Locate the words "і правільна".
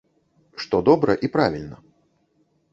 1.29-1.77